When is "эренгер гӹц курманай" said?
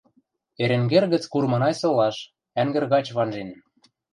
0.63-1.75